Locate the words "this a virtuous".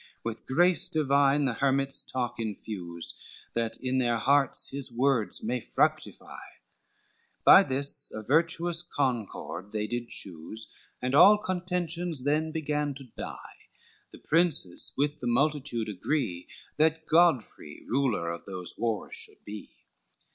7.61-8.81